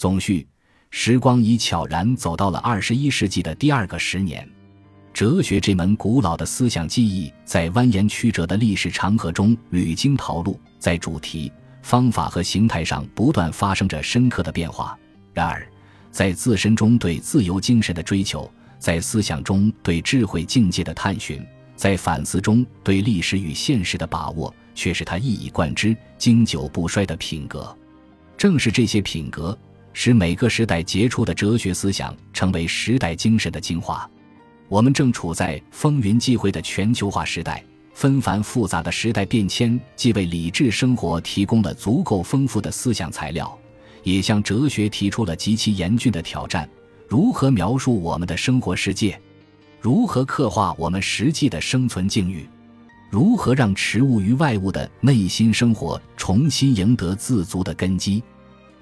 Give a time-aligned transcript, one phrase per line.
[0.00, 0.48] 总序：
[0.88, 4.48] 时光已悄然走到了二十一世纪的第二个十年，
[5.12, 11.52] 哲学这门古老的思想技艺在蜿蜒曲折的历史长河中屡经淘路，在主题、
[11.82, 14.98] 方法和形态上不断发生着深刻的变化。
[15.34, 15.68] 然而，
[16.10, 21.46] 在自身中对自由精神的追求，在思想中对智慧境界的探寻，
[21.76, 27.76] 在反思中对历史与现实的把握，却是他一以贯之、经久不衰的品格。
[28.38, 29.54] 正是这些品格。
[29.92, 34.08] 使每个时代杰出的哲学思想成为时代精神的精华。
[34.68, 37.62] 我们正处在风云际会的全球化时代，
[37.92, 43.58] 纷繁复杂的时代变迁既为理智生活提供了足够丰富的思想材料，
[44.04, 46.68] 也向哲学提出了极其严峻的挑战：
[47.08, 49.20] 如何描述我们的生活世界？
[49.80, 52.48] 如何刻画我们实际的生存境遇？
[53.10, 58.22] 如何让持物于外物的内心生活重新赢得自足的根基？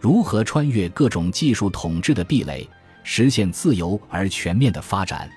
[0.00, 2.68] 如何穿越各种技术统治的壁垒，
[3.02, 5.28] 实现自由而全面的发展？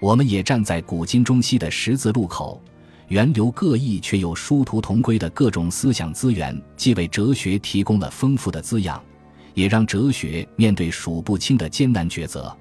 [0.00, 2.60] 我们也站在古今中西的十字路口，
[3.06, 9.00] 源流各异却又殊途同归的各种思想资源，既为哲学提供了丰富的滋养，
[9.54, 12.52] 也让哲学面对数不清的艰难抉择。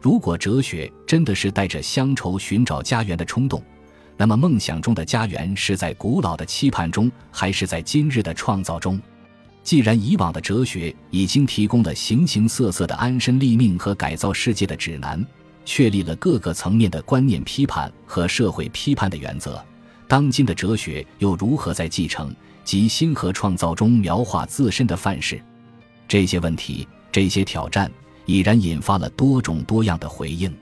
[0.00, 3.60] 如果哲学真的是带着乡愁寻找家园的冲动，
[4.16, 9.00] 那么梦想中的家园是在古老的期盼中，还是在今日的创造中？
[9.64, 15.26] 既然以往的哲学已经提供了形形色色的安身立命和改造世界的指南，
[15.64, 19.64] 确立了各个层面的观念批判和社会批判的原则，
[20.06, 25.40] 当今的哲学又如何在继承及新和创造中描画自身的范式？
[26.06, 27.90] 这些问题、这些挑战
[28.26, 30.54] 已然引发了多种多样的回应。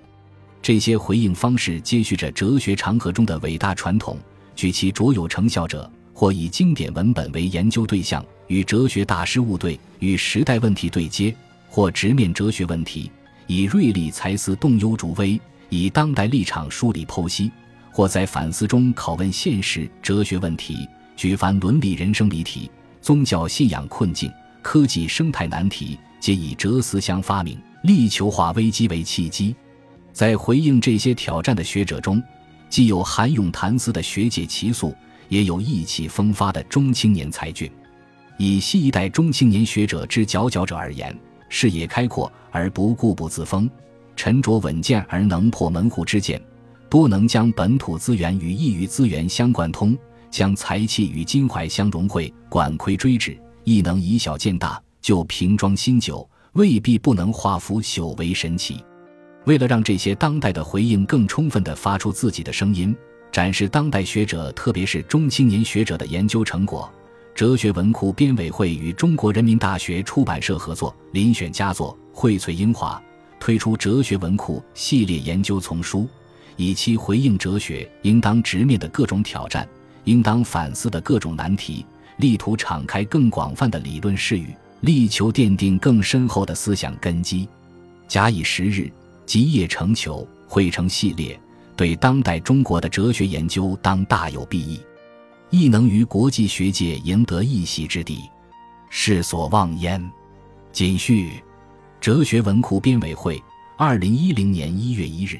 [0.62, 4.16] 这些回应方式接续着哲学长河中的伟大传统，
[4.54, 5.90] 举其卓有成效者。
[6.14, 11.34] 或以经典文本为研究对象，与哲学大师务对，与时代问题对接；
[11.70, 13.10] 或直面哲学问题，
[13.46, 17.50] 以锐利才思动忧逐微，以当代立场梳理剖析；
[17.90, 20.86] 或在反思中拷问现实哲学问题，
[21.16, 22.70] 举凡伦理人生谜题、
[23.00, 24.30] 宗教信仰困境、
[24.60, 29.56] 科技生态难题，皆以哲思相发明，力求化危机为契机。
[30.12, 32.22] 在回应这些挑战的学者中，
[32.68, 34.94] 既有涵咏谈思的学界奇素。
[35.28, 37.70] 也有意气风发的中青年才俊，
[38.38, 41.16] 以新一代中青年学者之佼佼者而言，
[41.48, 43.70] 视野开阔而不固步自封，
[44.16, 46.42] 沉着稳健而能破门户之见，
[46.88, 49.96] 多能将本土资源与异域资源相贯通，
[50.30, 58.82] 将才气与襟怀相融汇，管窥追止，亦能以小见大，就瓶装新酒，未必不能化腐朽为神奇。
[59.44, 62.94] 为了让这些当代的回应更充分地发出自己的声音。
[63.32, 66.92] 展示当代学者，特别是中青年学者的研究成果。
[67.34, 73.02] 哲学文库编委会与中国人民大学出版社合作，遴选佳作，荟萃英华，
[73.40, 76.06] 推出哲学文库系列研究丛书，
[76.56, 79.66] 以期回应哲学应当直面的各种挑战，
[80.04, 81.84] 应当反思的各种难题，
[82.18, 87.48] 力图敞开更广泛的理论视域，力求奠定更深厚的思想根基。
[88.06, 88.92] 假以时日，
[89.24, 91.38] 集腋成裘，汇成系列。
[91.74, 94.78] 对当代中国的哲学研究当大有裨益，
[95.52, 98.22] 亦能于国际学界赢得一席之地，
[98.88, 100.02] 是所望焉。
[100.72, 101.44] 谨序：
[102.00, 103.38] 哲学文库编委会，
[103.76, 105.38] 二零一零年一月一日。